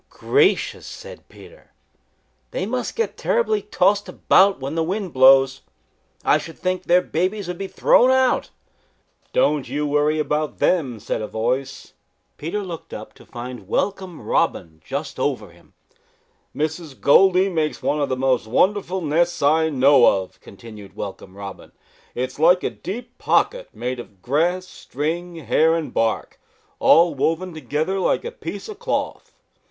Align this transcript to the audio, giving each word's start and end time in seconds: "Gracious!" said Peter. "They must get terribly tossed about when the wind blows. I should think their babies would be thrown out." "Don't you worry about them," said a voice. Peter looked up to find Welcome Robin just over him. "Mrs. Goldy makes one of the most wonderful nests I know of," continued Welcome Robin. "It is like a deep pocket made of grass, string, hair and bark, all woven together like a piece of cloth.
"Gracious!" 0.09 0.87
said 0.87 1.29
Peter. 1.29 1.73
"They 2.49 2.65
must 2.65 2.95
get 2.95 3.17
terribly 3.17 3.61
tossed 3.61 4.09
about 4.09 4.59
when 4.59 4.73
the 4.73 4.81
wind 4.83 5.13
blows. 5.13 5.61
I 6.25 6.39
should 6.39 6.57
think 6.57 6.81
their 6.85 7.03
babies 7.03 7.47
would 7.47 7.59
be 7.59 7.67
thrown 7.67 8.09
out." 8.09 8.49
"Don't 9.31 9.69
you 9.69 9.85
worry 9.85 10.17
about 10.17 10.57
them," 10.57 10.99
said 10.99 11.21
a 11.21 11.27
voice. 11.27 11.93
Peter 12.37 12.63
looked 12.63 12.95
up 12.95 13.13
to 13.13 13.27
find 13.27 13.67
Welcome 13.67 14.19
Robin 14.23 14.81
just 14.83 15.19
over 15.19 15.49
him. 15.49 15.75
"Mrs. 16.55 16.99
Goldy 16.99 17.47
makes 17.47 17.83
one 17.83 18.01
of 18.01 18.09
the 18.09 18.17
most 18.17 18.47
wonderful 18.47 19.01
nests 19.01 19.43
I 19.43 19.69
know 19.69 20.07
of," 20.23 20.39
continued 20.41 20.95
Welcome 20.95 21.37
Robin. 21.37 21.73
"It 22.15 22.23
is 22.31 22.39
like 22.39 22.63
a 22.63 22.71
deep 22.71 23.19
pocket 23.19 23.69
made 23.71 23.99
of 23.99 24.23
grass, 24.23 24.65
string, 24.67 25.35
hair 25.35 25.75
and 25.75 25.93
bark, 25.93 26.39
all 26.79 27.13
woven 27.13 27.53
together 27.53 27.99
like 27.99 28.25
a 28.25 28.31
piece 28.31 28.67
of 28.67 28.79
cloth. 28.79 29.35